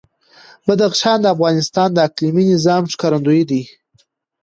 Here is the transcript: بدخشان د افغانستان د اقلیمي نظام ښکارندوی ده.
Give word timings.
بدخشان 0.65 1.17
د 1.21 1.25
افغانستان 1.35 1.87
د 1.93 1.97
اقلیمي 2.07 2.43
نظام 2.53 2.83
ښکارندوی 2.93 3.41
ده. 3.49 3.61